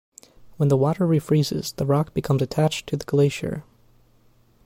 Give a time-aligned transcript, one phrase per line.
[0.57, 3.63] When the water refreezes, the rock becomes attached to the glacier.